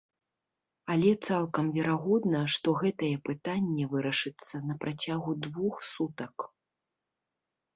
[0.93, 6.35] Але цалкам верагодна, што гэтае пытанне вырашыцца на працягу двух сутак.